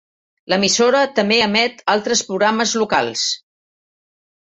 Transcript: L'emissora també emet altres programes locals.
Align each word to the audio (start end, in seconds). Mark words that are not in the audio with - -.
L'emissora 0.53 1.01
també 1.19 1.37
emet 1.49 1.85
altres 1.97 2.25
programes 2.33 2.77
locals. 2.83 3.31